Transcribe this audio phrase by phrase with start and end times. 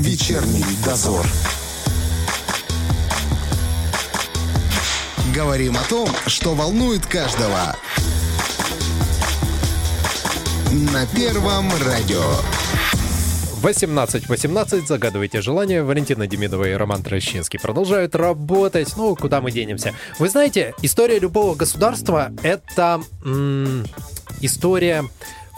[0.00, 1.26] Вечерний дозор.
[5.34, 7.76] Говорим о том, что волнует каждого.
[10.92, 12.22] На Первом радио.
[13.62, 14.24] 18.18.
[14.26, 15.82] 18, загадывайте желание.
[15.82, 18.96] Валентина Демидова и Роман Трощинский продолжают работать.
[18.96, 19.92] Ну, куда мы денемся?
[20.18, 23.84] Вы знаете, история любого государства— это м-
[24.40, 25.04] история,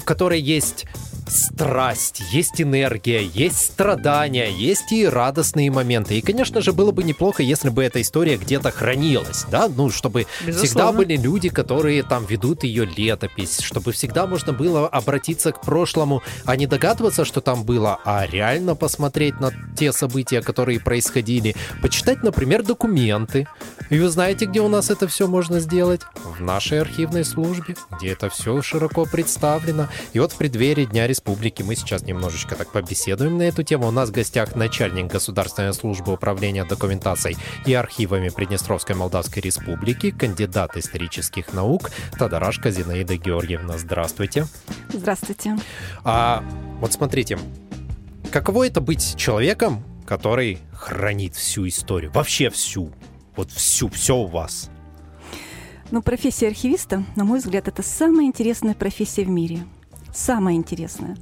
[0.00, 0.86] в которой есть
[1.28, 6.18] страсть, есть энергия, есть страдания, есть и радостные моменты.
[6.18, 10.26] И, конечно же, было бы неплохо, если бы эта история где-то хранилась, да, ну, чтобы
[10.40, 10.66] Безусловно.
[10.66, 16.22] всегда были люди, которые там ведут ее летопись, чтобы всегда можно было обратиться к прошлому,
[16.44, 22.22] а не догадываться, что там было, а реально посмотреть на те события, которые происходили, почитать,
[22.22, 23.46] например, документы.
[23.90, 26.02] И вы знаете, где у нас это все можно сделать?
[26.24, 29.88] В нашей архивной службе, где это все широко представлено.
[30.12, 33.86] И вот в преддверии Дня Республики мы сейчас немножечко так побеседуем на эту тему.
[33.86, 40.74] У нас в гостях начальник Государственной службы управления документацией и архивами Приднестровской Молдавской Республики, кандидат
[40.78, 43.76] исторических наук Тадарашка Зинаида Георгиевна.
[43.76, 44.46] Здравствуйте.
[44.90, 45.58] Здравствуйте.
[46.02, 46.42] А
[46.80, 47.38] вот смотрите,
[48.30, 52.10] каково это быть человеком, который хранит всю историю?
[52.12, 52.90] Вообще всю.
[53.36, 54.70] Вот всю, все у вас.
[55.90, 59.58] Ну, профессия архивиста, на мой взгляд, это самая интересная профессия в мире.
[60.12, 61.16] Самое интересное.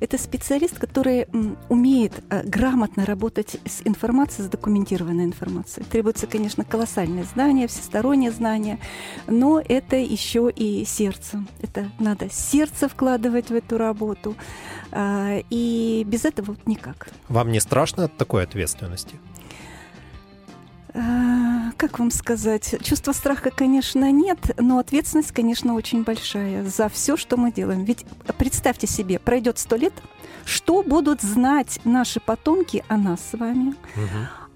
[0.00, 1.26] Это специалист, который
[1.68, 5.84] умеет э, грамотно работать с информацией, с документированной информацией.
[5.90, 8.78] Требуется, конечно, колоссальное знание, всестороннее знание,
[9.26, 11.44] но это еще и сердце.
[11.60, 14.36] Это надо сердце вкладывать в эту работу,
[14.92, 17.08] а, и без этого вот никак.
[17.28, 19.16] Вам не страшно от такой ответственности?
[20.98, 22.76] А, Как вам сказать?
[22.82, 27.84] Чувства страха, конечно, нет, но ответственность, конечно, очень большая за все, что мы делаем.
[27.84, 28.06] Ведь
[28.38, 29.92] представьте себе, пройдет сто лет,
[30.46, 33.74] что будут знать наши потомки о нас с вами,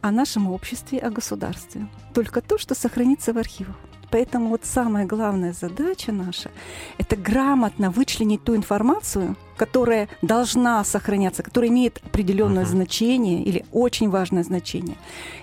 [0.00, 1.86] о нашем обществе, о государстве?
[2.14, 3.76] Только то, что сохранится в архивах.
[4.10, 6.50] Поэтому вот самая главная задача наша–
[6.98, 12.70] это грамотно вычленить ту информацию, которая должна сохраняться, которая имеет определенное Мгм.
[12.70, 14.96] значение или очень важное значение.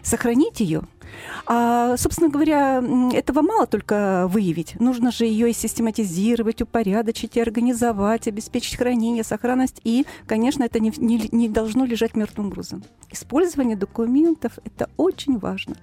[0.03, 0.81] Сохранить ее.
[1.45, 4.79] А, собственно говоря, этого мало только выявить.
[4.79, 9.79] Нужно же ее и систематизировать, упорядочить, и организовать, обеспечить хранение, сохранность.
[9.83, 12.83] И, конечно, это не, не- не должно лежать мертвым грузом.
[13.11, 15.75] Использование документов– это очень важно.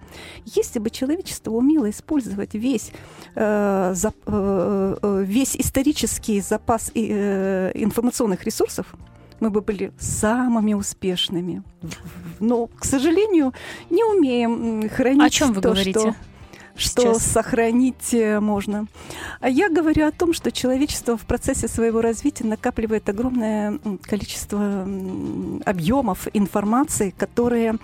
[0.44, 2.92] Если бы человечество умело использовать весь,
[3.34, 8.94] э, зап- э, э, весь исторический запас и, э, информационных ресурсов,
[9.44, 11.62] мы бы были самыми успешными.
[12.41, 13.53] Но, к сожалению,
[13.91, 16.00] не умеем хранить О чем вы то, говорите?
[16.00, 16.15] что
[16.76, 17.22] что сейчас?
[17.26, 18.86] сохранить э, можно.
[19.40, 24.82] А я говорю о том, что человечество в процессе своего развития накапливает огромное количество
[25.64, 27.76] объемов информации, которые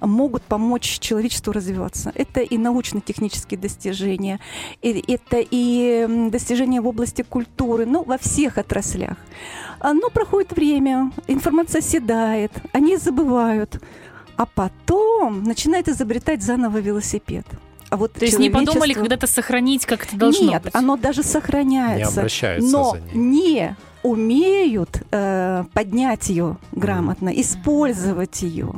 [0.00, 2.10] могут помочь человечеству развиваться.
[2.14, 4.40] Это и научно-технические достижения,
[4.82, 9.16] и- это и достижения в области культуры, ну, во всех отраслях.
[9.80, 13.80] А, Но проходит время, информация седает, они забывают,
[14.36, 17.46] а потом начинают изобретать заново велосипед.
[17.90, 20.74] А вот То есть не подумали когда-то сохранить, как это должно Нет, быть?
[20.74, 23.14] оно даже Не сохраняется, обращаются но за ней.
[23.14, 28.72] не умеют э, поднять ее грамотно, использовать ее.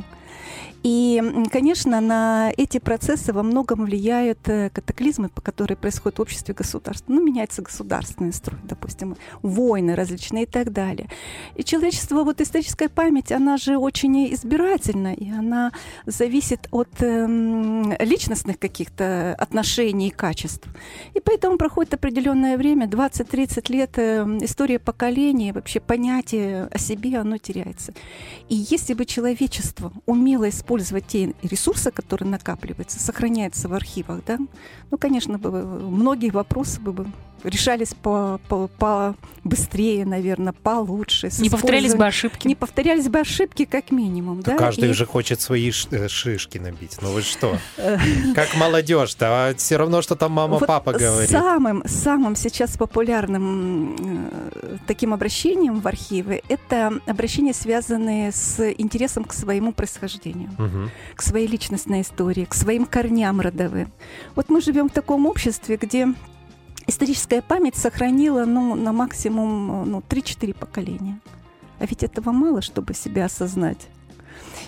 [0.83, 1.21] И,
[1.51, 7.05] конечно, на эти процессы во многом влияют э, катаклизмы, которые происходят в обществе государств.
[7.07, 11.07] Ну, меняется государственный строй, допустим, войны различные и так далее.
[11.55, 15.71] И человечество, вот историческая память, она же очень избирательна, и она
[16.07, 20.67] зависит от эм, личностных каких-то отношений и качеств.
[21.13, 27.37] И поэтому проходит определенное время, 20-30 лет, э, история поколений, вообще понятие о себе, оно
[27.37, 27.93] теряется.
[28.49, 30.70] И если бы человечество умело использовать
[31.01, 34.37] те ресурсы, которые накапливаются, сохраняются в архивах, да,
[34.89, 37.07] ну, конечно, бы, многие вопросы бы
[37.43, 41.29] решались по, по, по быстрее, наверное, получше.
[41.39, 42.47] Не повторялись бы ошибки.
[42.47, 44.41] Не повторялись бы ошибки, как минимум.
[44.41, 46.97] Да каждый И, же хочет свои э, шишки набить.
[47.01, 47.57] Ну вы что?
[47.77, 47.97] э,
[48.35, 51.29] Как молодежь-то, а все равно, что там мама, Вот папа говорит.
[51.29, 59.33] Самым, самым сейчас популярным э, таким обращением в архивы это обращения, связанные с интересом к
[59.33, 60.51] своему происхождению,
[61.15, 63.91] к своей личностной истории, к своим корням родовым.
[64.35, 66.07] Вот мы живем в таком обществе, где
[66.87, 71.19] историческая память сохранила ну, на максимум ну, 3-4 поколения.
[71.79, 73.87] А ведь этого мало, чтобы себя осознать.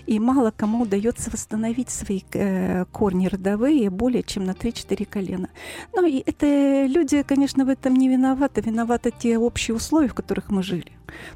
[0.06, 5.50] И мало кому удается восстановить свои э, корни родовые более чем на 3-4 колена.
[5.94, 8.62] Ну и это люди, конечно, в этом не виноваты.
[8.62, 10.92] Виноваты те общие условия, в которых мы жили.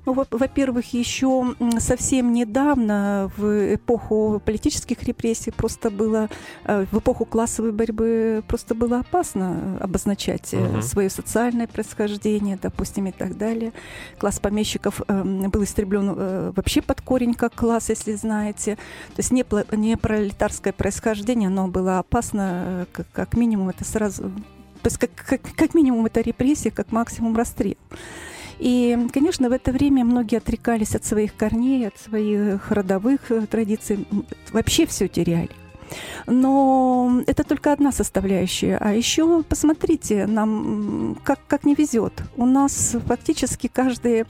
[0.05, 6.29] Ну, во- во-первых, еще совсем недавно, в эпоху политических репрессий, просто было,
[6.63, 10.81] э, в эпоху классовой борьбы просто было опасно э, обозначать э, Мгм.
[10.81, 13.71] свое социальное происхождение, допустим, и так далее.
[14.19, 18.75] Класс помещиков был истреблен э, вообще под корень как класс, если знаете.
[19.15, 24.23] То есть не, не пролетарское происхождение, оно было опасно, э, как, как минимум это сразу...
[24.81, 27.75] То есть как, как, как минимум это репрессия, как максимум расстрел.
[28.59, 34.07] И, конечно, в это время многие отрекались от своих корней, от своих родовых э, традиций,
[34.51, 35.49] вообще все теряли.
[36.25, 38.77] Но это только одна составляющая.
[38.77, 42.13] А еще посмотрите, нам как, как не везет.
[42.35, 44.25] У нас фактически каждые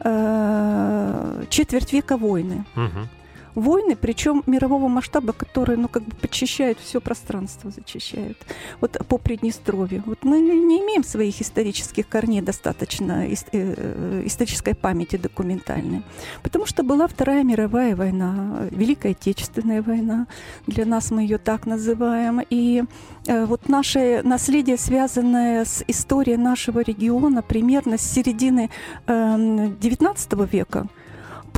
[0.00, 2.64] э, четверть века войны.
[2.74, 3.08] Мгм.
[3.54, 8.38] Войны, причем мирового масштаба, которые, ну, как бы подчищают все пространство, зачищают.
[8.80, 10.02] Вот по Приднестровью.
[10.06, 16.02] Вот мы не имеем своих исторических корней достаточно, ис- э, исторической памяти документальной.
[16.42, 20.26] Потому что была Вторая мировая война, Великая Отечественная война.
[20.66, 22.40] Для нас мы ее так называем.
[22.50, 22.84] И
[23.26, 28.70] э, вот наше наследие, связанное с историей нашего региона, примерно с середины
[29.06, 30.88] эм, XIX века,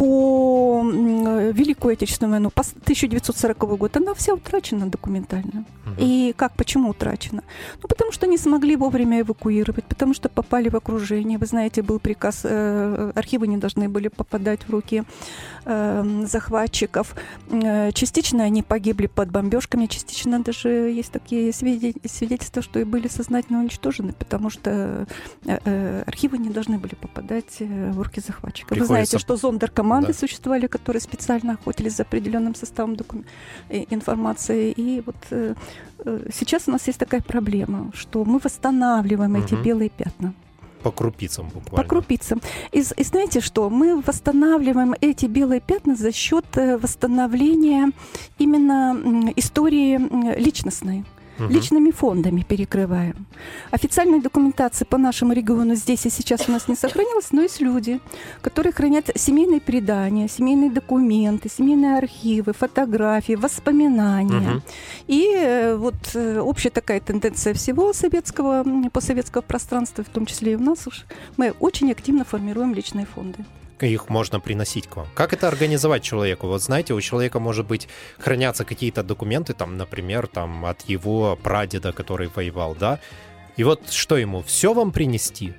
[0.06, 5.64] по э, Великую Отечественную войну, по с- 1940 год, она вся утрачена документально.
[5.84, 5.96] Мгм.
[5.98, 7.42] И как, почему утрачена?
[7.82, 11.38] Ну, потому что не смогли вовремя эвакуировать, потому что попали в окружение.
[11.38, 15.04] Вы знаете, был приказ, э, архивы не должны были попадать в руки
[15.64, 17.14] э, захватчиков.
[17.50, 23.06] Э, частично они погибли под бомбежками, частично даже есть такие свиде- свидетельства, что и были
[23.08, 25.06] сознательно уничтожены, потому что
[25.46, 28.70] э, э, архивы не должны были попадать э, в руки захватчиков.
[28.70, 29.36] Вы Приходится- знаете, что
[29.92, 30.18] зондеркоманды Да.
[30.18, 33.24] существовали, которые специально охотились за определенным составом докум-
[33.70, 34.72] э, информации.
[34.72, 35.54] И вот э,
[36.04, 39.62] э, сейчас у нас есть такая проблема, что мы восстанавливаем эти Мгм.
[39.64, 40.32] белые пятна
[40.82, 41.88] По крупицам по буквально.
[41.88, 42.40] крупицам.
[42.72, 43.70] И, и знаете что?
[43.70, 47.90] Мы восстанавливаем эти белые пятна за счет э, восстановления
[48.38, 49.98] именно истории
[50.38, 51.04] личностной.
[51.48, 53.26] Личными фондами перекрываем.
[53.70, 58.00] Официальной документации по нашему региону здесь и сейчас у нас не сохранилось, но есть люди,
[58.40, 64.50] которые хранят семейные предания, семейные документы, семейные архивы, фотографии, воспоминания.
[64.50, 64.62] Мгм.
[65.06, 70.56] И э, вот э, общая такая тенденция всего советского, постсоветского пространства, в том числе и
[70.56, 71.04] у нас уж,
[71.36, 73.44] мы очень активно формируем личные фонды.
[73.88, 75.06] Их можно приносить к вам.
[75.14, 76.46] Как это организовать человеку?
[76.46, 77.88] Вот знаете, у человека, может быть,
[78.18, 82.98] хранятся какие-то документы, там, например, там, от его прадеда, который воевал, да?
[83.56, 85.54] И вот что ему, все вам принести?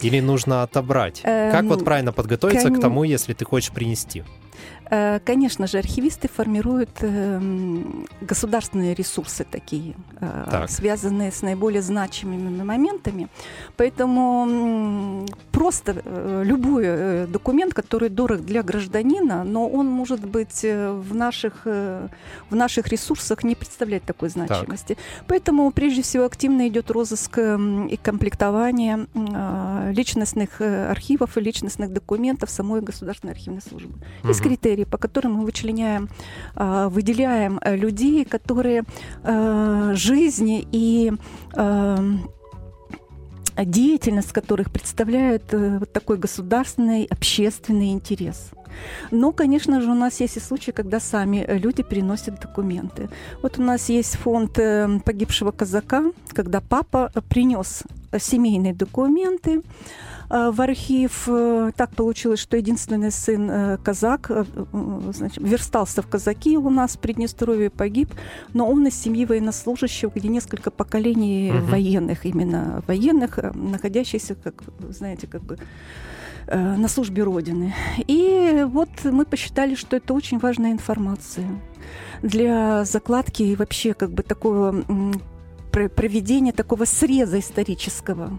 [0.00, 1.20] Или нужно отобрать?
[1.22, 4.24] как вот Эм, правильно подготовиться кон- к тому, если ты хочешь принести?
[4.92, 10.70] Э, Конечно же, архивисты формируют эм, государственные ресурсы такие, э, Так.
[10.70, 13.28] связанные с наиболее значимыми моментами.
[13.78, 20.92] Поэтому просто э, любой э, документ, который дорог для гражданина, но он может быть э,
[20.92, 22.08] в наших, э,
[22.50, 24.98] в наших ресурсах не представлять такой значимости.
[25.26, 32.50] Поэтому прежде всего активно идет розыск и комплектование а, личностных э, архивов и личностных документов
[32.50, 33.94] самой Государственной архивной службы.
[34.24, 34.48] Есть Мгм.
[34.82, 36.08] Критерии, по которым мы вычленяем,
[36.54, 38.82] а, выделяем э, людей, которые
[39.24, 41.12] э, жизни и
[41.56, 41.96] э,
[43.64, 48.50] деятельность которых представляет вот такой государственный общественный интерес.
[49.10, 53.08] Но, конечно же, у нас есть и случаи, когда сами люди переносят документы.
[53.42, 54.58] Вот у нас есть фонд
[55.04, 56.02] погибшего казака,
[56.34, 57.82] когда папа принес
[58.18, 59.60] семейные документы
[60.32, 61.24] в архив.
[61.28, 66.70] Э, Так получилось, что единственный сын э, казак, э, э, значит, верстался в казаки у
[66.70, 68.08] нас в Приднестровье, погиб,
[68.54, 71.66] но он из семьи военнослужащего, где несколько поколений Мгм.
[71.66, 75.58] военных, именно военных, э, находящихся, как знаете, как бы
[76.46, 77.74] э, на службе Родины.
[78.08, 81.46] И вот мы посчитали, что это очень важная информация
[82.22, 84.74] для закладки и вообще как бы такого
[85.72, 88.38] проведения такого среза исторического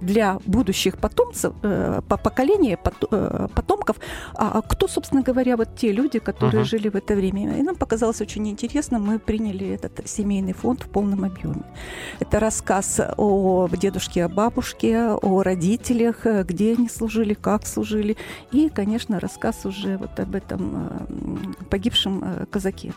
[0.00, 2.78] для будущих потомцев, э, по поколения
[3.10, 3.96] э, потомков,
[4.34, 6.70] а а кто, собственно говоря, вот те люди, которые Ага.
[6.70, 7.58] жили в это время.
[7.58, 11.62] И нам показалось очень интересно, мы приняли этот семейный фонд в полном объеме.
[12.20, 18.16] Это рассказ о дедушке, о бабушке, о родителях, э, где они служили, как служили,
[18.52, 20.90] и, конечно, рассказ уже вот об этом
[21.60, 22.92] э, погибшем э, казаке.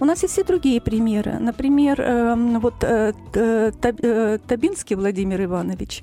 [0.00, 1.38] У нас есть и другие примеры.
[1.40, 6.02] Например, эм, вот э, э, Табинский Владимир Иванович,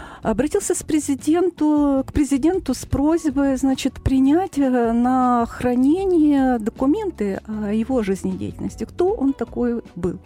[0.21, 8.03] обратился с президенту, к президенту с просьбой значит, принять э, на хранение документы о его
[8.03, 8.85] жизнедеятельности.
[8.85, 10.19] Кто он такой был?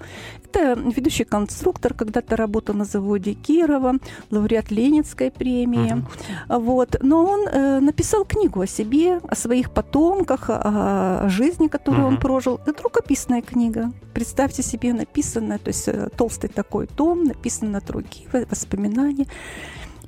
[0.45, 3.95] Это ведущий конструктор, когда-то работал на заводе Кирова,
[4.31, 5.93] лауреат Ленинской премии.
[5.93, 6.59] Uh-huh.
[6.59, 6.97] Вот.
[7.01, 12.09] Но он э, написал книгу о себе, о своих потомках, о, о жизни, которую uh-huh.
[12.09, 12.59] он прожил.
[12.65, 13.91] Это рукописная книга.
[14.13, 19.27] Представьте себе, написанная, то есть э, толстый такой том, написан на руки, воспоминания.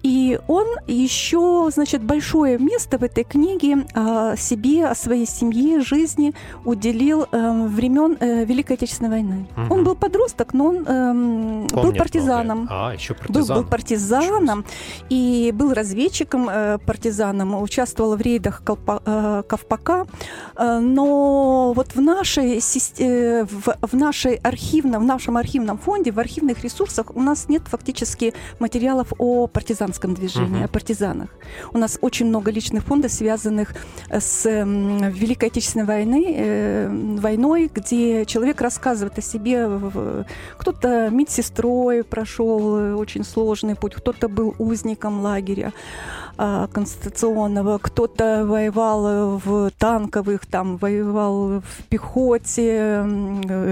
[0.04, 6.34] И он еще, значит, большое место в этой книге а, себе, о своей семье, жизни
[6.66, 9.48] уделил э, времен э, Великой Отечественной войны.
[9.56, 9.74] Угу.
[9.74, 12.60] Он был подросток, но он э, был партизаном.
[12.60, 12.90] Много.
[12.90, 13.56] А, еще партизан.
[13.56, 14.66] Был, был партизаном
[15.10, 20.08] и был разведчиком э, партизаном, участвовал в рейдах Колпа, э, Ковпака.
[20.56, 22.60] Э, но вот в нашей,
[23.00, 27.64] э, в, в нашей архивном, в нашем архивном фонде, в архивных ресурсах у нас нет
[27.68, 30.66] фактически материалов о партизанах партизанском движении, uh-huh.
[30.66, 31.30] о партизанах.
[31.74, 33.74] У нас очень много личных фондов, связанных
[34.10, 39.68] с Великой Отечественной войны, э, войной, где человек рассказывает о себе.
[40.58, 45.74] Кто-то медсестрой прошел э, очень сложный путь, кто-то был узником лагеря
[46.38, 53.04] э, конституционного, кто-то воевал в танковых, там воевал в пехоте,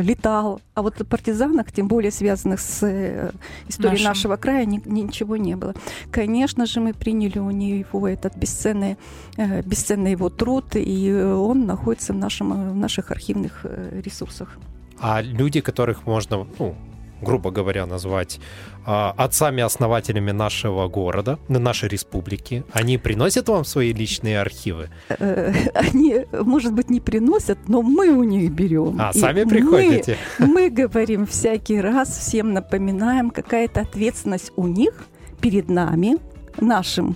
[0.01, 0.62] летал.
[0.75, 3.31] А вот о партизанах, тем более связанных с э,
[3.69, 4.07] историей Нашим.
[4.07, 5.74] нашего края, ни, ничего не было.
[6.12, 8.97] Конечно же, мы приняли у него этот бесценный,
[9.38, 14.57] э, бесценный его труд, и он находится в, нашем, в наших архивных э, ресурсах.
[15.00, 16.75] А люди, которых можно, ну,
[17.21, 18.39] грубо говоря, назвать
[18.85, 24.89] э, отцами-основателями нашего города, нашей республики, они приносят вам свои личные архивы?
[25.09, 28.97] Э, они, может быть, не приносят, но мы у них берем.
[29.00, 30.17] А, сами приходите?
[30.39, 35.07] Мы, мы говорим всякий раз, всем напоминаем, какая-то ответственность у них
[35.45, 36.17] перед нами,
[36.59, 37.15] нашим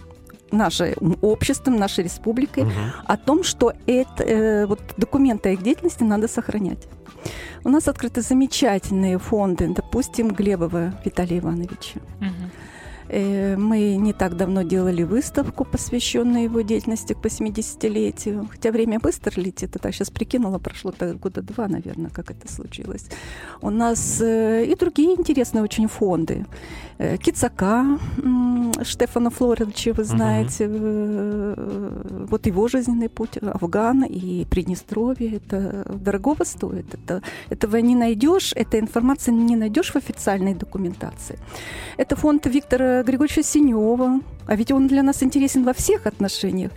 [0.52, 2.72] нашим обществом, нашей республикой, угу.
[3.06, 6.88] о том, что это, э, вот, документы о их деятельности надо сохранять.
[7.64, 12.00] У нас открыты замечательные фонды, допустим, Глебова Виталия Ивановича.
[12.22, 12.50] Угу.
[13.10, 18.48] Мы не так давно делали выставку, посвященную его деятельности к 80-летию.
[18.52, 19.76] Хотя время быстро летит.
[19.76, 23.06] Это сейчас прикинула, прошло года два, наверное, как это случилось.
[23.62, 26.46] У нас э, и другие интересные очень фонды.
[26.98, 27.98] Э, Кицака
[28.84, 32.28] Штефана Флоридовича, вы знаете, uh-huh.
[32.30, 36.94] вот его жизненный путь, Афган и Приднестровье, это дорогого стоит.
[36.94, 41.40] Это, этого не найдешь, этой информации не найдешь в официальной документации.
[41.98, 46.72] Это фонд Виктора Григорьевича Синева, а ведь он для нас интересен во всех отношениях.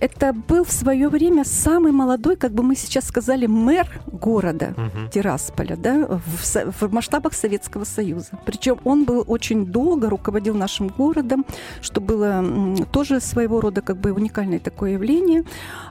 [0.00, 5.10] Это был в свое время самый молодой, как бы мы сейчас сказали, мэр города угу.
[5.12, 8.30] Тирасполя, да, в, в масштабах Советского Союза.
[8.44, 11.44] Причем он был очень долго руководил нашим городом,
[11.80, 12.44] что было
[12.92, 15.42] тоже своего рода как бы уникальное такое явление,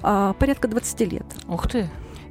[0.01, 1.25] а, порядка 20 лет.
[1.47, 1.89] Ух ты!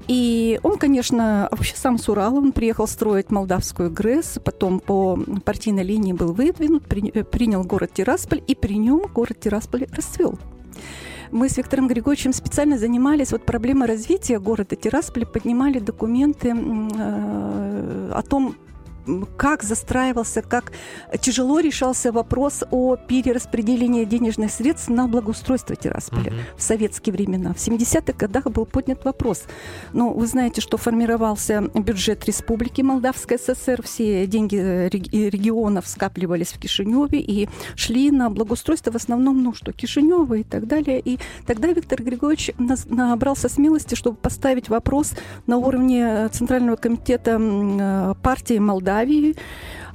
[0.09, 5.83] И он, конечно, вообще сам с Урала, он приехал строить молдавскую ГРЭС, потом по партийной
[5.83, 10.39] линии был выдвинут, при, э, принял город Тирасполь, и при нем город Тирасполь расцвел.
[11.33, 18.23] Мы с Виктором Григорьевичем специально занимались вот проблемой развития города Тирасполь, поднимали документы э, о
[18.23, 18.55] том,
[19.37, 20.73] как застраивался, как
[21.21, 26.41] тяжело решался вопрос о перераспределении денежных средств на благоустройство Тирасполя угу.
[26.57, 27.53] в советские времена.
[27.53, 29.45] В 70-х годах был поднят вопрос.
[29.93, 36.59] Ну, вы знаете, что формировался бюджет Республики Молдавской ССР, все деньги э, регионов скапливались в
[36.59, 41.01] Кишиневе и шли на благоустройство в основном, ну что, Кишинева и так далее.
[41.01, 42.51] И тогда Виктор Григорьевич
[42.89, 45.13] набрался смелости, чтобы поставить вопрос
[45.47, 49.37] на уровне Центрального комитета э, партии Молдавии Молдавии,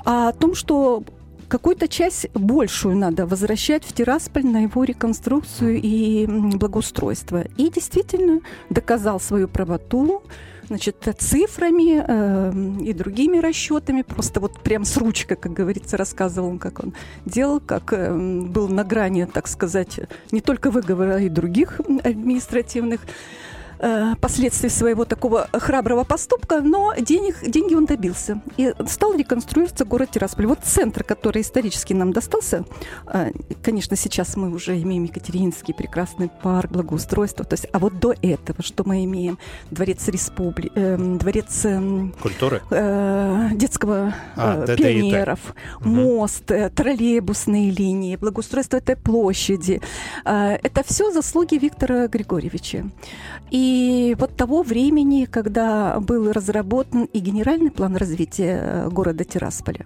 [0.04, 1.04] о том, что
[1.48, 7.44] какую-то часть большую надо возвращать в Тирасполь на его реконструкцию и благоустройство.
[7.58, 10.24] И действительно доказал свою правоту
[10.68, 16.60] значит, цифрами э, и другими расчетами, просто вот прям с ручкой, как говорится, рассказывал он,
[16.60, 16.94] как он
[17.26, 20.00] делал, как э, был на грани, так сказать,
[20.32, 23.02] не только выговора, и других административных
[23.82, 28.42] э, последствий своего такого храброго поступка, но денег, деньги он добился.
[28.58, 30.46] И стал реконструироваться город Тирасполь.
[30.46, 32.64] Вот центр, который исторически нам достался,
[33.12, 33.32] э,
[33.64, 37.44] конечно, сейчас мы уже имеем Екатерининский прекрасный парк, благоустройство.
[37.44, 39.38] То есть, а вот до этого, что мы имеем?
[39.72, 41.66] Дворец республики, э, дворец...
[41.66, 42.62] Э, Культуры?
[42.70, 45.40] Э, детского а, э, пионеров,
[45.80, 49.82] да, мост, э, троллейбусные линии, благоустройство этой площади.
[50.26, 52.86] Э, это все заслуги Виктора Григорьевича.
[53.50, 59.86] И и вот того времени, когда был разработан и генеральный план развития э, города Тирасполя,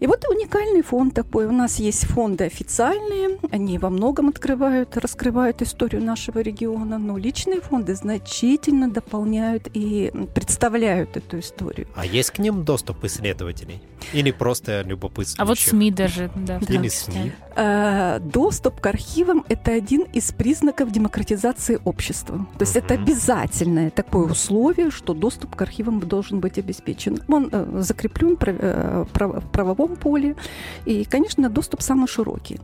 [0.00, 1.46] И вот уникальный фонд такой.
[1.46, 7.60] У нас есть фонды официальные, они во многом открывают, раскрывают историю нашего региона, но личные
[7.60, 11.86] фонды значительно дополняют и представляют эту историю.
[11.94, 13.80] А есть к ним доступ исследователей?
[14.14, 15.44] Или просто любопытство?
[15.44, 16.58] А вот СМИ даже, да.
[16.68, 17.32] Или СМИ.
[17.56, 22.46] Э, Доступ к архивам– это один из признаков демократизации общества.
[22.58, 27.18] То есть это обязательное такое условие, что доступ к архивам должен быть обеспечен.
[27.28, 30.36] Он э, закреплен э, в правовом поле,
[30.84, 32.60] и, конечно, доступ самый широкий.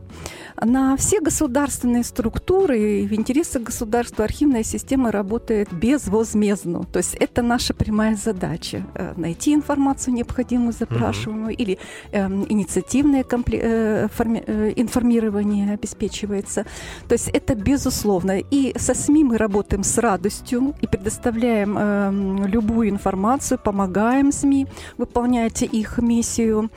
[0.61, 6.83] На все государственные структуры и в интересах государства архивная система работает безвозмездно.
[6.83, 11.77] То есть это наша прямая задача э,– найти информацию необходимую, запрашиваемую, или
[12.11, 16.65] эм, инициативное компле- э, форми- э, информирование обеспечивается.
[17.07, 18.39] То есть это безусловно.
[18.39, 24.67] И со СМИ мы работаем с радостью и предоставляем эм, любую информацию, помогаем СМИ
[24.97, 26.69] выполнять их миссию.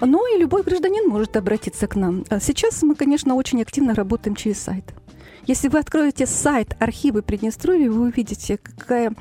[0.00, 2.24] Ну и любой гражданин может обратиться к нам.
[2.28, 4.84] А Сейчас мы, конечно, очень активно работаем через сайт.
[5.48, 9.14] Если вы откроете сайт архивы Приднестровья, вы увидите, какая,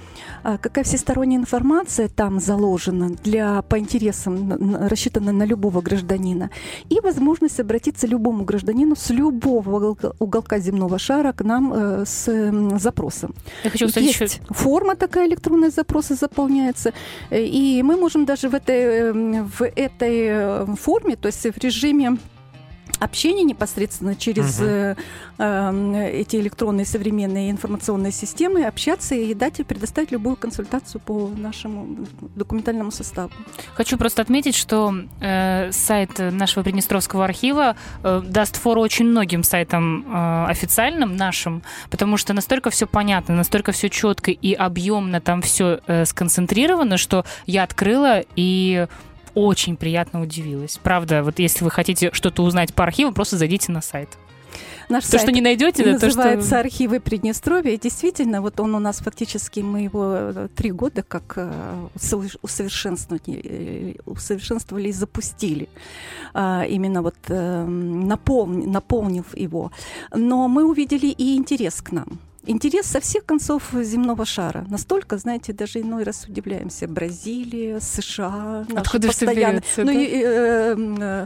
[0.43, 6.50] а, какая всесторонняя информация там заложена для, по интересам, на- на- рассчитана на любого гражданина.
[6.89, 12.51] И возможность обратиться любому гражданину с любого уголка, уголка земного шара к нам э, с
[12.77, 13.34] запросом.
[13.63, 14.41] Я хочу, кстати, Есть еще...
[14.50, 16.91] форма такая электронная запросы заполняется,
[17.31, 22.17] и мы можем даже в этой, э, в этой э, форме, то есть в режиме
[23.00, 24.68] общения непосредственно через Мгм.
[24.68, 24.96] э,
[25.38, 32.06] э, эти электронные современные информационные системы общаться и дать и предоставить любую консультацию по нашему
[32.36, 33.32] документальному составу.
[33.75, 40.06] Хочу просто отметить, что э, сайт нашего Приднестровского архива э, даст фору очень многим сайтам
[40.08, 45.80] э, официальным нашим, потому что настолько все понятно, настолько все четко и объемно там все
[46.06, 48.88] сконцентрировано, что я открыла и
[49.38, 50.79] очень приятно удивилась.
[50.82, 54.10] Правда, вот если вы хотите что-то узнать по архиву, просто зайдите на сайт.
[54.89, 56.60] Наш То, сайт что не найдете, да, то, называется что...
[56.60, 57.74] архивы Приднестровья.
[57.74, 62.39] И действительно, вот он у нас фактически, мы его э, три года как э, усовер-
[62.41, 65.67] усовершенствовали, э, усовершенствовали и запустили,
[66.34, 69.72] а, именно вот э, наполни- наполнив его.
[70.15, 72.20] Но мы увидели и интерес к нам.
[72.50, 74.66] Интерес со всех концов земного шара.
[74.70, 76.88] Настолько, знаете, даже иной раз удивляемся.
[76.88, 79.60] Бразилия, США, Откуда постоянно.
[79.60, 80.00] берётся, Ну, да?
[80.00, 81.26] э, э,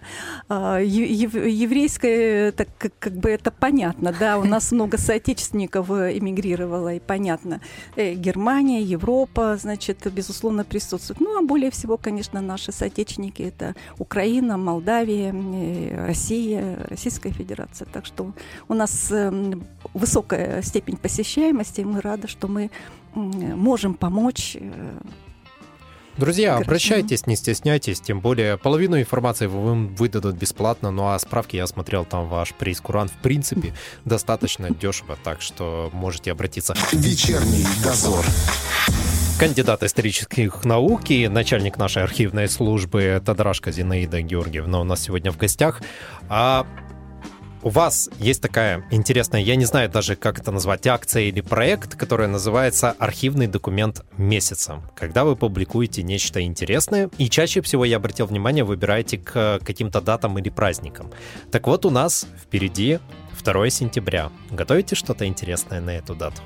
[0.50, 5.92] а, е- ев- еврейское, так как, как бы это понятно, да, у нас много соотечественников
[5.92, 7.62] э, эмигрировало, и понятно.
[7.96, 11.20] Э, Германия, Европа, значит, безусловно, присутствуют.
[11.22, 17.88] Ну, а более всего, конечно, наши соотечественники– это Украина, Молдавия, э, Россия, Российская Федерация.
[17.94, 18.32] Так что
[18.68, 22.72] у нас эм, высокая степень посещаемости, и мы рады, что мы
[23.14, 25.00] можем помочь э,
[26.18, 31.66] Друзья, обращайтесь, не стесняйтесь, тем более половину информации вам выдадут бесплатно, ну а справки я
[31.68, 33.74] смотрел, там ваш прейскурант в принципе
[34.06, 36.76] достаточно дешево, так что можете обратиться.
[36.92, 38.26] Вечерний дозор.
[39.40, 45.38] Кандидат исторических наук и начальник нашей архивной службы Тадрашка Зинаида Георгиевна у нас сегодня в
[45.38, 45.82] гостях.
[46.30, 46.68] А
[47.64, 51.96] у вас есть такая интересная, я не знаю даже, как это назвать, акция или проект,
[51.96, 58.26] которая называется «Архивный документ месяца», когда вы публикуете нечто интересное, и чаще всего, я обратил
[58.26, 61.12] внимание, выбираете к каким-то датам или праздникам.
[61.52, 63.00] Так вот, у нас впереди
[63.44, 64.32] 2 сентября.
[64.50, 66.42] Готовите что-то интересное на эту дату?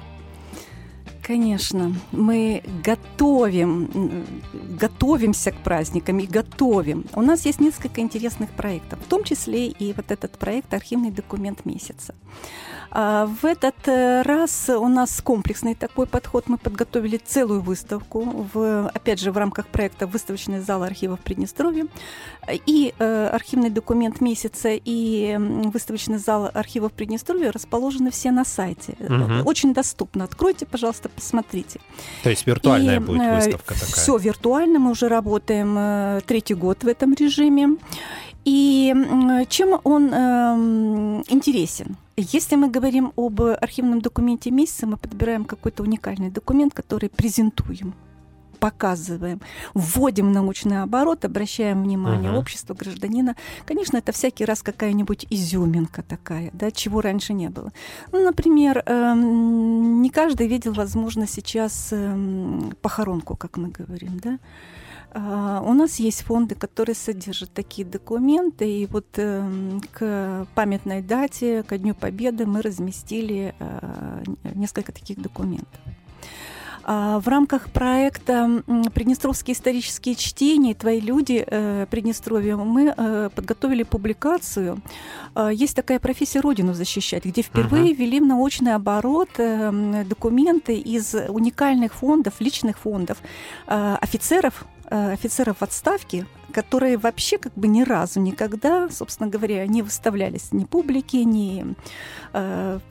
[1.25, 4.27] Конечно, мы готовим,
[4.79, 7.05] готовимся к праздникам и готовим.
[7.13, 11.65] У нас есть несколько интересных проектов, в том числе и вот этот проект «Архивный документ
[11.65, 12.13] месяца».
[12.97, 16.45] А В этот э, раз у нас комплексный такой подход.
[16.47, 21.87] Мы подготовили целую выставку, в, опять же, в рамках проекта «Выставочный зал архивов Приднестровья».
[22.65, 28.95] И э, архивный документ месяца, и выставочный зал архивов Приднестровья расположены все на сайте.
[28.99, 29.45] Мгм.
[29.45, 30.23] Очень доступно.
[30.23, 31.81] Откройте, пожалуйста, посмотрите.
[32.23, 33.91] То есть виртуальная будет выставка такая?
[33.91, 37.75] Все виртуально, мы уже работаем э, третий год в этом режиме.
[38.45, 38.93] И
[39.49, 41.97] чем он эм, интересен?
[42.17, 47.93] Если мы говорим об архивном документе месяца, мы подбираем какой-то уникальный документ, который презентуем
[48.57, 49.41] показываем,
[49.75, 52.39] вводим в научный оборот, обращаем внимание Мгм.
[52.39, 53.35] общества, гражданина.
[53.65, 57.71] Конечно, это всякий раз какая-нибудь изюминка такая, да, чего раньше не было.
[58.11, 64.39] Ну, например, эм, не каждый видел, возможно, сейчас эм, похоронку, как мы говорим, да.
[65.17, 71.63] А, У нас есть фонды, которые содержат такие документы, и вот эм, к памятной дате,
[71.63, 74.23] ко Дню Победы мы разместили э,
[74.55, 75.79] несколько таких документов.
[76.87, 78.61] А, в рамках проекта
[78.93, 80.75] «Приднестровские исторические чтения.
[80.75, 84.79] Твои люди э, Приднестровья» мы э, подготовили публикацию.
[85.33, 87.95] А, есть такая профессия «Родину защищать», где впервые uh-huh.
[87.95, 93.17] ввели в научный оборот э, документы из уникальных фондов, личных фондов
[93.65, 100.51] офицеров, офицеров в отставке, которые вообще как бы ни разу никогда, собственно говоря, не выставлялись
[100.51, 101.75] ни публике, ни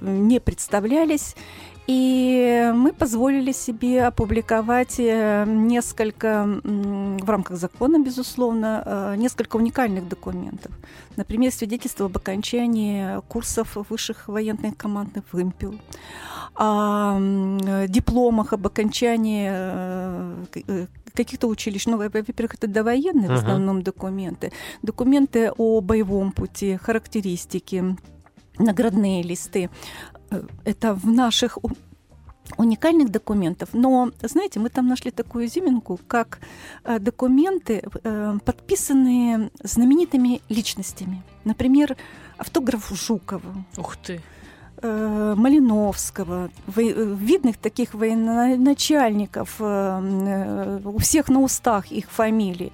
[0.01, 1.37] не представлялись.
[1.87, 10.73] И мы позволили себе опубликовать э, несколько, в рамках закона, безусловно, э, несколько уникальных документов.
[11.17, 15.75] Например, свидетельство об окончании курсов высших военных команд в «Вымпел»,
[16.57, 17.19] о
[17.89, 21.87] дипломах об окончании э, каких-то училищ.
[21.87, 23.35] Ну, во-первых, это довоенные uh-huh.
[23.35, 24.53] в основном документы.
[24.83, 27.97] Документы о боевом пути, характеристики,
[28.59, 29.71] наградные листы.
[30.31, 31.59] Э, это в наших
[32.59, 33.71] уникальных документов.
[33.73, 36.41] Но, знаете, мы там нашли такую изюминку, как
[36.85, 41.23] э, документы, э, подписанные знаменитыми личностями.
[41.45, 41.97] Например,
[42.39, 43.65] автограф Жукова.
[43.77, 44.21] Ух ты!
[44.83, 52.73] Малиновского, видных таких военачальников, у всех на устах их фамилии.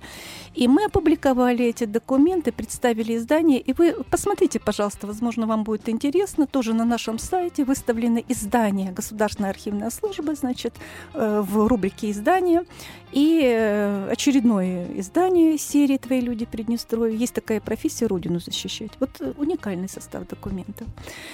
[0.55, 3.61] И мы опубликовали эти документы, представили издание.
[3.61, 6.47] И вы посмотрите, пожалуйста, возможно, вам будет интересно.
[6.47, 10.75] Тоже на нашем сайте выставлены издания Государственная архивная служба, значит,
[11.15, 12.65] э, в рубрике издания.
[13.13, 17.17] И э, очередное издание серии «Твои люди Приднестровья».
[17.17, 18.91] Есть такая профессия «Родину защищать».
[18.99, 20.89] Вот э, уникальный состав документов.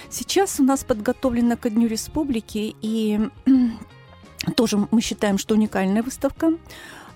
[0.09, 3.19] Сейчас у нас подготовлено ко Дню Республики, и
[4.55, 6.53] тоже мы считаем, что уникальная выставка.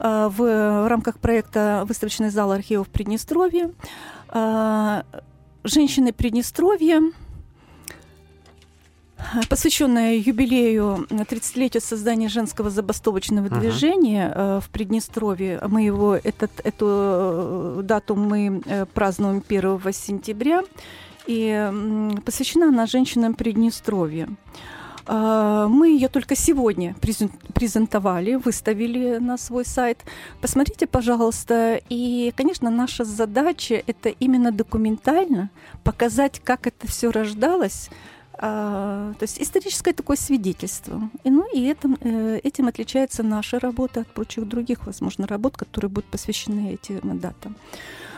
[0.01, 3.71] Э, в рамках проекта «Выставочный зал архивов Приднестровья».
[4.29, 5.03] Э,
[5.63, 7.01] «Женщины Приднестровья»,
[9.49, 13.59] посвященная юбилею 30-летию создания женского забастовочного uh-huh.
[13.59, 15.61] движения э, в Приднестровье.
[15.67, 18.63] Мы его, этот, эту дату мы
[18.95, 20.63] празднуем 1 сентября.
[21.27, 24.27] И посвящена она женщинам Приднестровья.
[25.05, 26.95] А, мы ее только сегодня
[27.53, 29.99] презентовали, выставили на свой сайт.
[30.41, 31.81] Посмотрите, пожалуйста.
[31.89, 35.49] И, конечно, наша задача это именно документально
[35.83, 37.89] показать, как это все рождалось.
[38.33, 41.09] А, то есть историческое такое свидетельство.
[41.23, 45.89] И, ну, и этим, э, этим отличается наша работа от прочих других, возможно, работ, которые
[45.89, 47.55] будут посвящены этим датам.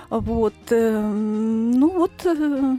[0.10, 0.54] Вот.
[0.70, 2.78] Э, ну вот э,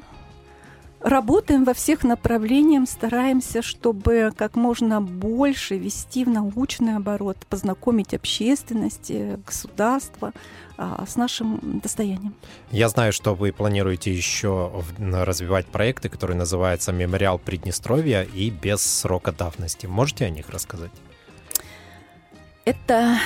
[1.05, 9.11] Работаем во всех направлениях, стараемся, чтобы как можно больше вести в научный оборот, познакомить общественность,
[9.11, 10.33] э, государство
[10.79, 12.35] а, с нашим достоянием.
[12.71, 19.31] Я знаю, что вы планируете еще развивать проекты, которые называются «Мемориал Приднестровья» и «Без срока
[19.31, 19.85] давности».
[19.85, 20.93] Можете о них рассказать?
[22.65, 23.19] Это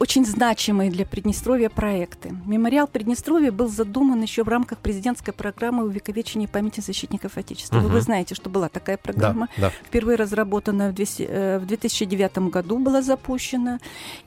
[0.00, 2.34] очень значимые для Приднестровья проекты.
[2.46, 7.80] Мемориал Приднестровья был задуман еще в рамках президентской программы увековечения памяти защитников Отечества.
[7.80, 7.88] Угу.
[7.88, 9.48] Вы знаете, что была такая программа.
[9.58, 9.70] Да, да.
[9.86, 13.78] Впервые разработана в 2009 э, году, была запущена.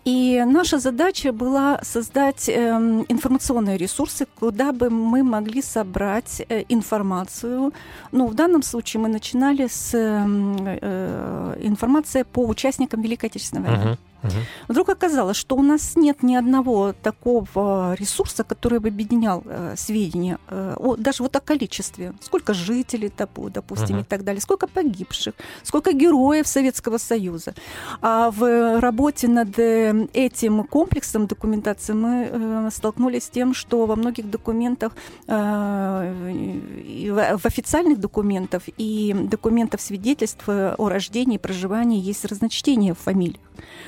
[0.05, 7.73] И наша задача была создать эм, информационные ресурсы, куда бы мы могли собрать э, информацию.
[8.12, 13.91] Ну, в данном случае мы начинали с эм, э, информации по участникам Великой Отечественной войны.
[13.93, 13.97] Угу.
[14.23, 14.31] Угу.
[14.69, 20.39] Вдруг оказалось, что у нас нет ни одного такого ресурса, который бы объединял э, сведения,
[20.49, 23.12] э, о, даже вот о количестве, сколько жителей,
[23.49, 24.03] допустим, угу.
[24.03, 25.33] и так далее, сколько погибших,
[25.63, 27.53] сколько героев Советского Союза.
[28.01, 33.95] А в работе над э, этим комплексом документации мы э, столкнулись с тем, что во
[33.95, 34.93] многих документах,
[35.27, 43.41] э, в официальных документах и документах свидетельств о рождении и проживании есть разночтение в фамилиях.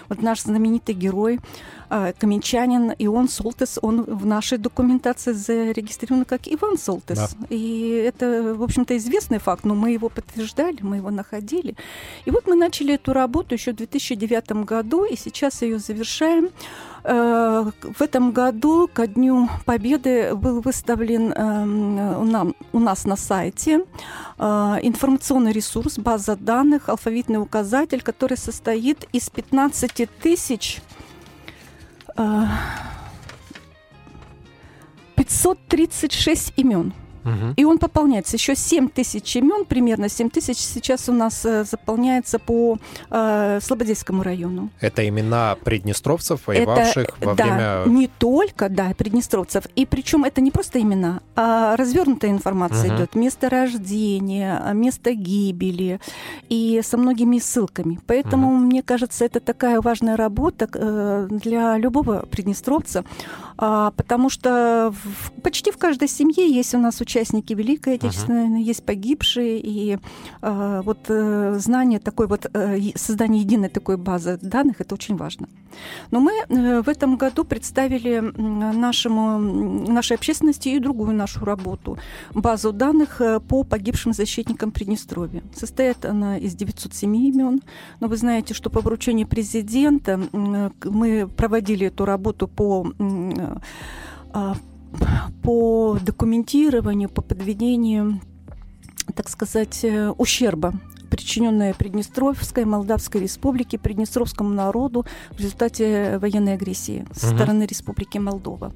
[0.10, 1.40] Вот наш знаменитый герой,
[1.90, 7.18] а, каменчанин Ион Солтес, он в нашей документации зарегистрирован как Иван Солтес.
[7.18, 7.48] Да.
[7.50, 11.76] И это, в общем-то, известный факт, но мы его подтверждали, мы его находили.
[12.26, 16.50] И вот мы начали эту работу еще в 2009 году, и сейчас ее завершаем.
[17.08, 23.82] Э, в этом году ко Дню Победы был выставлен эм, у нас на сайте
[24.40, 24.44] э,
[24.82, 30.82] информационный ресурс, база данных, алфавитный указатель, который состоит из 15 тысяч
[35.16, 36.94] 536 э, имен.
[37.26, 37.54] Мгм.
[37.58, 38.38] И он пополняется.
[38.38, 42.78] Еще 7 тысяч имен, примерно 7 тысяч сейчас у нас э, заполняется по
[43.10, 44.70] э, Слободейскому району.
[44.80, 47.98] Это имена приднестровцев, воевавших это, во да, время...
[47.98, 49.66] не только, да, приднестровцев.
[49.76, 52.98] И причем это не просто имена, а развернутая информация Мгм.
[52.98, 53.16] идет.
[53.16, 56.00] Место рождения, место гибели
[56.50, 58.00] и со многими ссылками.
[58.06, 63.04] Поэтому, мне кажется, это такая важная работа э, для любого приднестровца,
[63.58, 68.84] потому что в- почти в каждой семье есть у нас участники Великой Отечественной войны, есть
[68.86, 69.98] погибшие, и
[70.42, 75.48] а, вот э, знание такой вот, э, создание единой такой базы данных, это очень важно.
[76.12, 81.98] Но мы э, в этом году представили нашему, нашей общественности и другую нашу работу.
[82.34, 85.44] Базу данных по погибшим защитникам Приднестровья.
[85.56, 87.62] Состоит она из 907 имен.
[88.00, 92.88] Но вы знаете, что по поручению президента мы проводили эту работу по
[94.34, 94.56] а,
[95.44, 98.22] по документированию, по подведению,
[99.16, 100.74] так сказать, э, ущерба
[101.16, 108.74] причиненное Приднестровской, Молдавской республике, Приднестровскому народу в результате военной агрессии со стороны Республики Молдова.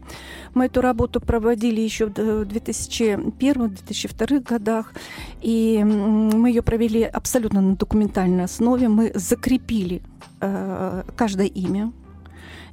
[0.53, 4.93] Мы эту работу проводили еще в 2001-2002 годах,
[5.41, 8.87] и мы ее провели абсолютно на документальной основе.
[8.87, 10.01] Мы закрепили
[10.39, 11.91] э, каждое имя,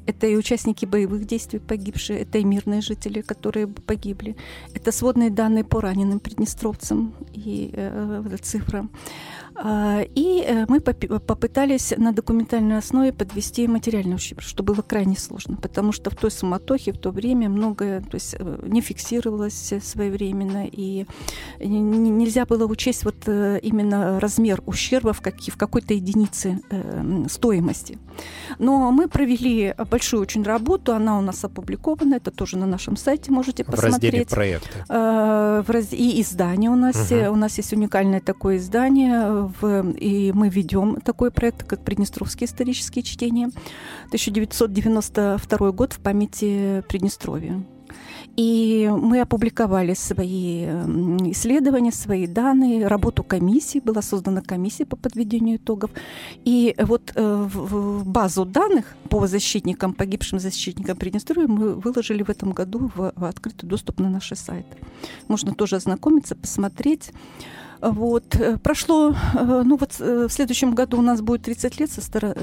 [0.06, 4.36] это и участники боевых действий погибшие, это и мирные жители, которые погибли.
[4.74, 8.80] Это сводные данные по раненым приднестровцам и э, цифра.
[8.80, 8.88] А,
[10.14, 15.92] И э, мы попытались на документальной основе подвести материальный ущерб, что было крайне сложно, потому
[15.92, 21.06] что в той суматохе, в то время многое то есть, э, не фиксировалось своевременно, и
[21.60, 27.98] нельзя было учесть вот э, именно размер ущерба в, каки- в какой-то единице э, стоимости.
[28.58, 33.32] Но мы провели большую очень работу, она у нас опубликована, это тоже на нашем сайте
[33.32, 34.28] можете В разделе посмотреть.
[34.28, 35.96] проекты.
[35.96, 37.10] И издание у нас.
[37.10, 39.90] Э, У нас есть уникальное такое издание, в...
[39.92, 43.50] и мы ведем такой проект, как Приднестровские исторические чтения.
[44.06, 47.62] 1992 год в памяти Приднестровья.
[48.36, 50.64] И мы опубликовали свои
[51.32, 55.90] исследования, свои данные, работу комиссии, была создана комиссия по подведению итогов.
[56.44, 62.52] И вот э, в базу данных по защитникам, погибшим защитникам Приднестровья мы выложили в этом
[62.52, 64.76] году в, открытый доступ на наши сайты.
[65.28, 67.12] Можно тоже ознакомиться, посмотреть.
[67.80, 68.34] Вот.
[68.36, 72.00] э, Прошло, э, ну вот э, в следующем году у нас будет 30 лет со
[72.00, 72.34] стороны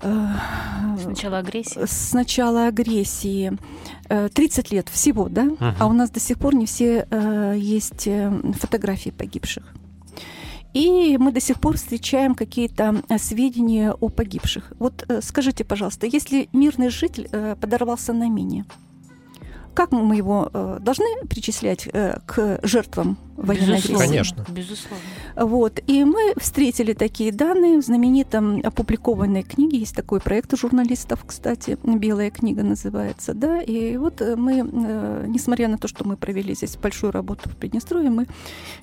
[0.00, 1.80] С начала агрессии.
[1.84, 3.52] с начала агрессии.
[4.08, 5.44] Э, 30 лет всего, да?
[5.44, 5.74] Мгм.
[5.80, 9.64] А у нас до сих пор не все э, есть э, фотографии погибших.
[10.74, 14.72] И мы до сих пор встречаем какие-то э, сведения о погибших.
[14.78, 18.64] Вот э, скажите, пожалуйста, если мирный житель э, подорвался на мине,
[19.78, 23.92] как мы его э, должны причислять э, к жертвам военной агрессии?
[23.92, 24.06] Безусловно.
[24.06, 24.46] Конечно.
[24.48, 25.04] Безусловно.
[25.36, 25.78] Вот.
[25.86, 29.78] И мы встретили такие данные в знаменитой опубликованной книге.
[29.78, 33.34] Есть такой проект у журналистов, кстати, «Белая книга» называется.
[33.34, 33.62] Да?
[33.62, 37.54] И вот э, мы, э, несмотря на то, что мы провели здесь большую работу в
[37.54, 38.26] Приднестровье, мы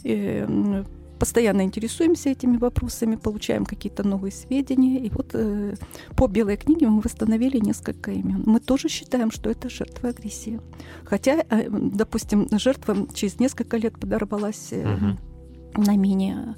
[0.05, 0.85] э,
[1.19, 4.99] постоянно интересуемся этими вопросами, получаем какие-то новые сведения.
[4.99, 5.75] И вот э,
[6.15, 8.43] по «Белой книге» мы восстановили несколько имен.
[8.45, 10.59] Мы тоже считаем, что это жертва агрессии.
[11.03, 15.19] Хотя, э, допустим, жертва через несколько лет подорвалась э, Мгм.
[15.77, 16.55] На мине.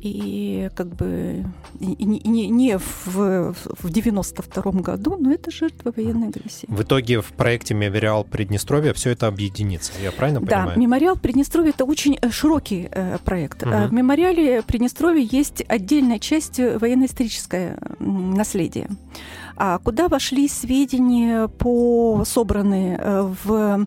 [0.00, 1.44] И как бы
[1.78, 6.64] и- не, не- в, в 92 году, но это жертва военной агрессии.
[6.68, 9.92] В итоге в проекте «Мемориал Приднестровья» все это объединится.
[10.02, 10.78] Я правильно Да, понимаю?
[10.80, 13.62] мемориал Приднестровья это очень э, широкий э, проект.
[13.64, 18.88] Э, В мемориале Приднестровья есть отдельная часть э, военно-историческое наследие,
[19.56, 23.86] а куда вошли сведения по собранные э, в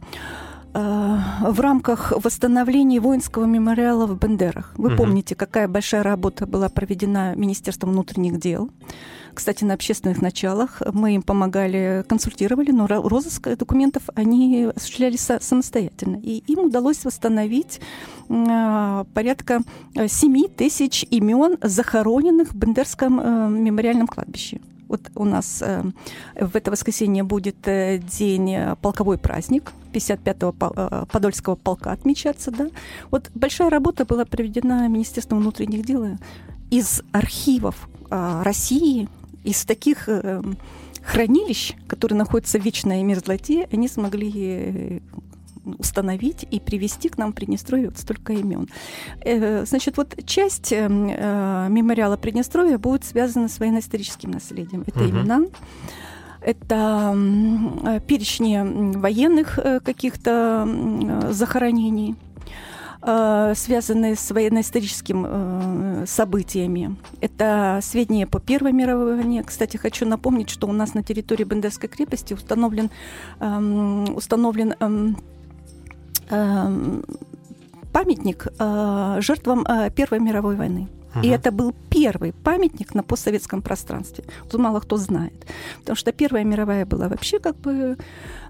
[0.74, 4.74] в рамках восстановления воинского мемориала в Бендерах.
[4.78, 4.98] Вы Мгм.
[4.98, 8.70] помните, какая большая работа была проведена Министерством внутренних дел.
[9.34, 15.42] Кстати, на общественных началах мы им помогали, консультировали, но ро- розыск документов они осуществляли са-
[15.42, 16.18] самостоятельно.
[16.22, 17.80] И им удалось восстановить
[18.30, 19.62] э, порядка
[20.08, 24.60] 7 тысяч имен захороненных в Бендерском э, мемориальном кладбище.
[24.88, 25.84] Вот у нас э,
[26.40, 32.52] в это воскресенье будет э, день э, полковой праздник 55-го пол- э, Подольского полка отмечаться,
[32.52, 32.70] да.
[33.12, 36.06] Вот большая работа была проведена Министерством внутренних дел
[36.72, 39.08] из архивов э, России,
[39.44, 40.42] из таких э,
[41.04, 45.00] хранилищ, которые находятся в вечной мерзлоте, они смогли э,
[45.78, 48.68] установить и привести к нам в Приднестровье вот столько имен.
[49.66, 54.84] Значит, вот часть мемориала Приднестровья будет связана с военно-историческим наследием.
[54.86, 55.10] Это Мгм.
[55.22, 55.42] имена,
[56.46, 62.16] это м, перечни военных э, каких-то м, захоронений,
[63.02, 66.96] э, связанные с военно-историческими э, событиями.
[67.22, 69.44] Это сведения по Первой мировой войне.
[69.44, 72.90] Кстати, хочу напомнить, что у нас на территории Бендерской крепости установлен,
[73.40, 75.18] эм, установлен эм,
[76.30, 77.04] эм,
[77.92, 80.88] памятник э, жертвам э, Первой мировой войны.
[81.22, 84.24] И это был первый памятник на постсоветском пространстве.
[84.50, 85.46] Тут мало кто знает.
[85.80, 87.98] Потому что Первая мировая была вообще как бы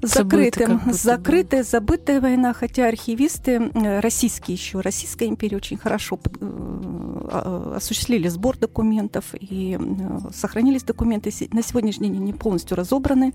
[0.02, 7.74] закрытым, закрытая, забытая война, хотя архивисты э, российские еще, Российская империя очень хорошо э, а-
[7.78, 11.32] осуществили сбор документов и э, сохранились документы.
[11.52, 13.34] На сегодняшний день они полностью разобраны.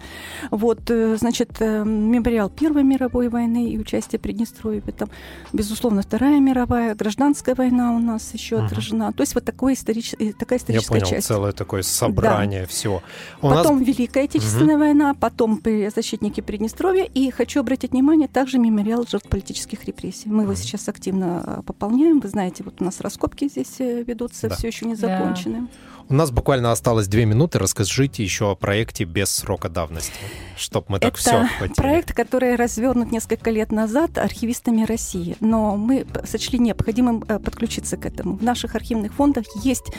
[0.51, 4.81] Вот, э, значит, э, мемориал Первой мировой войны и участие Приднестровья.
[4.81, 5.09] Там,
[5.53, 9.13] безусловно, Вторая мировая, гражданская война у нас еще отражена.
[9.19, 10.15] То есть вот такое историч...
[10.21, 11.27] э, такая Я историческая понял, часть.
[11.27, 13.03] целое такое собрание всего.
[13.43, 15.61] У нас Потом Великая Отечественная война, потом
[15.93, 17.03] защитники Приднестровья.
[17.03, 20.29] И хочу обратить внимание, также мемориал жертв политических репрессий.
[20.29, 22.21] Мы его сейчас активно а, пополняем.
[22.21, 24.55] Вы знаете, вот у нас раскопки здесь э, ведутся, Да.
[24.55, 25.19] все еще не Да.
[25.19, 25.67] закончены.
[26.11, 27.59] У нас буквально осталось две минуты.
[27.59, 30.15] Расскажите еще о проекте без срока давности,
[30.57, 31.75] чтобы мы так Это все охватили.
[31.77, 38.07] Проект, который развернут несколько лет назад архивистами России, но мы сочли необходимым э, подключиться к
[38.07, 38.37] этому.
[38.37, 39.93] В наших архивных фондах есть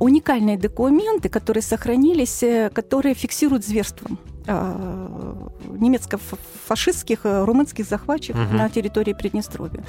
[0.00, 4.08] уникальные документы, которые сохранились, э, которые фиксируют зверство
[4.50, 8.56] а, немецко-фашистских, э, румынских захватчиков Мгм.
[8.56, 9.84] на территории Приднестровья.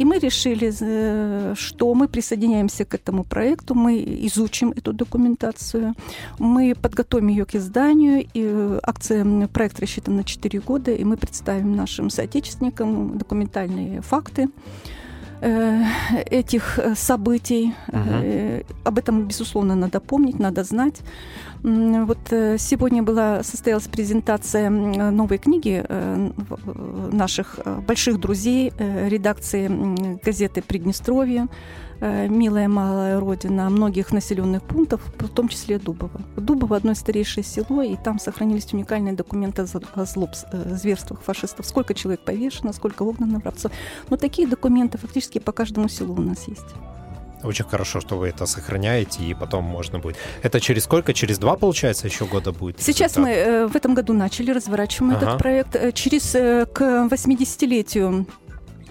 [0.00, 5.94] И мы решили, э, что мы присоединяемся к этому проекту, мы изучим эту документацию,
[6.40, 8.26] мы подготовим ее к изданию.
[8.34, 14.42] И э, акция, проект рассчитан на 4 года, и мы представим нашим соотечественникам документальные факты
[14.42, 14.99] э,
[15.40, 17.74] этих э, событий.
[17.92, 21.00] Э, Об этом, безусловно, надо помнить, надо знать.
[21.62, 26.30] Вот э, сегодня была, состоялась презентация новой книги э,
[27.12, 29.68] наших э, больших друзей редакции
[30.24, 31.48] газеты «Приднестровье»,
[32.00, 36.22] «Милая малая родина» многих населенных пунктов, в том числе Дубово.
[36.34, 41.66] Дубово– одно старейшее село, и там сохранились уникальные документы о зл- о злоб, зверствах фашистов.
[41.66, 43.70] Сколько человек повешено, сколько угнано в рабство.
[44.08, 46.74] Но такие документы фактически по каждому селу у нас есть.
[47.42, 50.16] Очень хорошо, что вы это сохраняете, и потом можно будет.
[50.42, 51.14] Это через сколько?
[51.14, 52.80] Через два, получается, еще года будет?
[52.82, 53.24] Сейчас результат?
[53.24, 55.26] мы э, в этом году начали, разворачиваем Ага.
[55.26, 55.76] этот проект.
[55.76, 58.26] Э, Через э, к 80-летию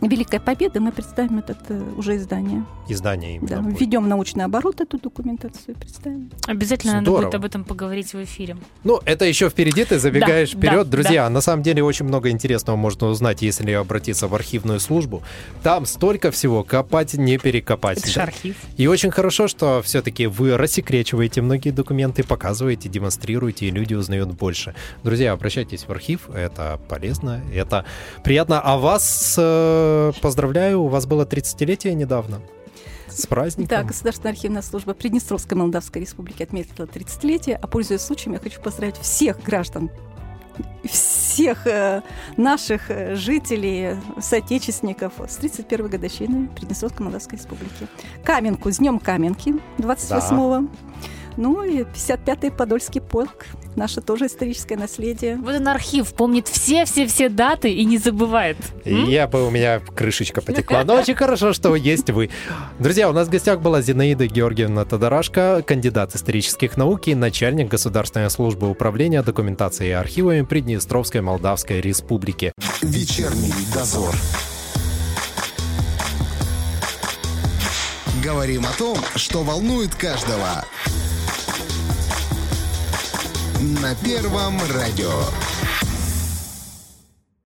[0.02, 2.64] Великой Победы мы представим этот э, уже издание.
[2.88, 3.80] Издание именно Да, будет.
[3.80, 6.32] введем научный оборот эту документацию и представим.
[6.48, 7.26] Обязательно надо Здорово.
[7.26, 8.58] будет об этом поговорить в эфире.
[8.84, 10.84] Ну, это еще впереди, ты забегаешь Да, вперед.
[10.90, 15.22] да, Друзья, на самом деле очень много интересного можно узнать, если обратиться в архивную службу.
[15.64, 17.98] Там столько всего, копать не перекопать.
[18.00, 18.24] Это же Да.
[18.24, 18.56] архив.
[18.78, 24.76] И очень хорошо, что все-таки вы рассекречиваете многие документы, показываете, демонстрируете, и люди узнают больше.
[25.04, 27.86] Друзья, обращайтесь в архив, это полезно, это
[28.24, 28.62] приятно.
[28.62, 29.89] А вас э,
[30.22, 32.42] поздравляю, у вас было 30-летие недавно.
[33.08, 33.78] С праздником.
[33.78, 37.56] Да, Государственная архивная служба Приднестровской Молдавской Республики отметила 30-летие.
[37.56, 39.90] А пользуясь случаем, я хочу поздравить всех граждан
[40.84, 42.02] всех э,
[42.38, 47.88] наших э, жителей, соотечественников с 31-й годовщиной Приднестровской Молдавской Республики.
[48.24, 50.68] Каменку, с Днем Каменки 28-го.
[51.38, 53.46] Ну и 55-й Подольский полк.
[53.76, 55.38] Наше тоже историческое наследие.
[55.38, 58.58] Вот он архив, помнит все-все-все даты и не забывает.
[58.84, 59.08] И М?
[59.08, 60.84] Я бы, у меня крышечка потекла.
[60.84, 62.30] Но очень хорошо, что есть вы.
[62.80, 68.30] Друзья, у нас в гостях была Зинаида Георгиевна Тодорашко, кандидат исторических наук и начальник Государственной
[68.30, 72.52] службы управления документацией и архивами Приднестровской Молдавской Республики.
[72.82, 74.16] Вечерний дозор.
[78.24, 80.66] Говорим о том, что волнует каждого.
[83.60, 85.12] На Первом радио.